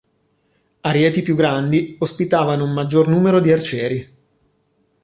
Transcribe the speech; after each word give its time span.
Arieti 0.81 1.21
più 1.21 1.35
grandi 1.35 1.95
ospitavano 1.99 2.63
un 2.63 2.73
maggior 2.73 3.07
numero 3.07 3.39
di 3.39 3.51
arcieri. 3.51 4.13